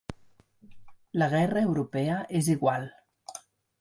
[1.21, 2.89] La guerra europea és igual.